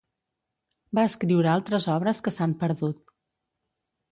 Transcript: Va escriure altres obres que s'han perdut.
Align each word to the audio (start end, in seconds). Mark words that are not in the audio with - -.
Va 0.99 1.03
escriure 1.09 1.51
altres 1.51 1.87
obres 1.99 2.25
que 2.29 2.33
s'han 2.39 2.57
perdut. 2.65 3.17